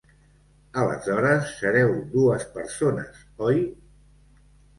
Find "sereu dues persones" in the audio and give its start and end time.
1.59-3.21